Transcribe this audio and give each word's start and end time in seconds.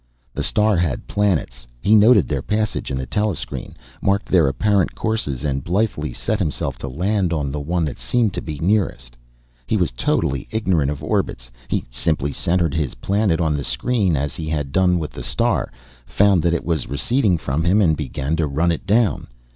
The 0.33 0.41
star 0.41 0.77
had 0.77 1.05
planets. 1.05 1.67
He 1.79 1.93
noted 1.93 2.27
their 2.27 2.41
passage 2.41 2.89
in 2.89 2.97
the 2.97 3.05
telescreen, 3.05 3.75
marked 4.01 4.25
their 4.29 4.47
apparent 4.47 4.95
courses, 4.95 5.43
and 5.43 5.63
blithely 5.63 6.11
set 6.11 6.39
himself 6.39 6.79
to 6.79 6.87
land 6.87 7.31
on 7.31 7.51
the 7.51 7.59
one 7.59 7.85
that 7.85 7.99
seemed 7.99 8.33
to 8.33 8.41
be 8.41 8.57
nearest. 8.57 9.15
He 9.67 9.77
was 9.77 9.91
totally 9.91 10.47
ignorant 10.49 10.89
of 10.89 11.03
orbits; 11.03 11.51
he 11.67 11.85
simply 11.91 12.31
centered 12.31 12.73
his 12.73 12.95
planet 12.95 13.39
on 13.39 13.55
the 13.55 13.63
screen 13.63 14.17
as 14.17 14.33
he 14.33 14.49
had 14.49 14.71
done 14.71 14.97
with 14.97 15.11
the 15.11 15.21
star, 15.23 15.71
found 16.07 16.41
that 16.41 16.55
it 16.55 16.65
was 16.65 16.89
receding 16.89 17.37
from 17.37 17.63
him, 17.63 17.79
and 17.79 17.95
began 17.95 18.35
to 18.37 18.47
run 18.47 18.71
it 18.71 18.87
down. 18.87 19.27